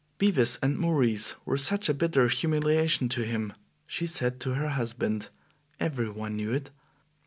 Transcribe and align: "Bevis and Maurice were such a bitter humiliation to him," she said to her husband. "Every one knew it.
"Bevis 0.17 0.57
and 0.63 0.79
Maurice 0.79 1.35
were 1.45 1.57
such 1.57 1.87
a 1.87 1.93
bitter 1.93 2.27
humiliation 2.27 3.07
to 3.09 3.21
him," 3.21 3.53
she 3.85 4.07
said 4.07 4.39
to 4.39 4.55
her 4.55 4.69
husband. 4.69 5.29
"Every 5.79 6.09
one 6.09 6.35
knew 6.35 6.51
it. 6.51 6.71